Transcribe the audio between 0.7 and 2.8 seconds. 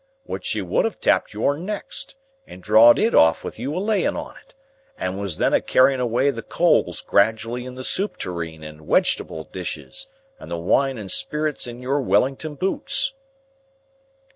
have tapped yourn next, and